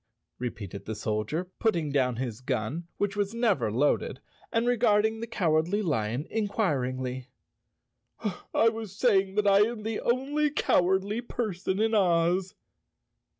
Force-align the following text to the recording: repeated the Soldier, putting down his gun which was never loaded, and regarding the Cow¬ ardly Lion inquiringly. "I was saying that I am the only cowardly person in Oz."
repeated 0.39 0.85
the 0.85 0.95
Soldier, 0.95 1.51
putting 1.59 1.91
down 1.91 2.15
his 2.15 2.41
gun 2.41 2.87
which 2.97 3.15
was 3.15 3.35
never 3.35 3.71
loaded, 3.71 4.19
and 4.51 4.65
regarding 4.65 5.19
the 5.19 5.27
Cow¬ 5.27 5.57
ardly 5.61 5.83
Lion 5.83 6.25
inquiringly. 6.31 7.27
"I 8.51 8.69
was 8.69 8.95
saying 8.97 9.35
that 9.35 9.45
I 9.45 9.59
am 9.59 9.83
the 9.83 9.99
only 9.99 10.49
cowardly 10.49 11.21
person 11.21 11.79
in 11.79 11.93
Oz." 11.93 12.55